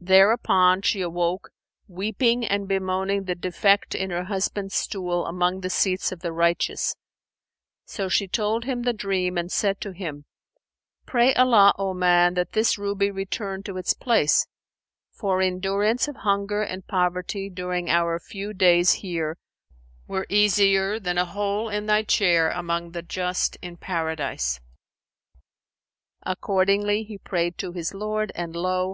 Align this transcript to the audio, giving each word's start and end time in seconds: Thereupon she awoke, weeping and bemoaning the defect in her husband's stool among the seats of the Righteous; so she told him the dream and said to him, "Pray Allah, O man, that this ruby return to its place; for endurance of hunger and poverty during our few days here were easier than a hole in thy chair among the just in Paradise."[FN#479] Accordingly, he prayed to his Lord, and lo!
Thereupon 0.00 0.80
she 0.80 1.02
awoke, 1.02 1.50
weeping 1.86 2.46
and 2.46 2.66
bemoaning 2.66 3.24
the 3.24 3.34
defect 3.34 3.94
in 3.94 4.08
her 4.08 4.24
husband's 4.24 4.74
stool 4.74 5.26
among 5.26 5.60
the 5.60 5.68
seats 5.68 6.10
of 6.10 6.20
the 6.20 6.32
Righteous; 6.32 6.96
so 7.84 8.08
she 8.08 8.26
told 8.26 8.64
him 8.64 8.84
the 8.84 8.94
dream 8.94 9.36
and 9.36 9.52
said 9.52 9.82
to 9.82 9.92
him, 9.92 10.24
"Pray 11.04 11.34
Allah, 11.34 11.74
O 11.76 11.92
man, 11.92 12.32
that 12.32 12.52
this 12.52 12.78
ruby 12.78 13.10
return 13.10 13.62
to 13.64 13.76
its 13.76 13.92
place; 13.92 14.46
for 15.12 15.42
endurance 15.42 16.08
of 16.08 16.16
hunger 16.16 16.62
and 16.62 16.86
poverty 16.86 17.50
during 17.50 17.90
our 17.90 18.18
few 18.18 18.54
days 18.54 18.92
here 19.04 19.36
were 20.08 20.24
easier 20.30 20.98
than 20.98 21.18
a 21.18 21.26
hole 21.26 21.68
in 21.68 21.84
thy 21.84 22.02
chair 22.02 22.48
among 22.48 22.92
the 22.92 23.02
just 23.02 23.56
in 23.56 23.76
Paradise."[FN#479] 23.76 24.62
Accordingly, 26.32 27.02
he 27.02 27.18
prayed 27.18 27.58
to 27.58 27.72
his 27.72 27.92
Lord, 27.92 28.32
and 28.34 28.56
lo! 28.56 28.92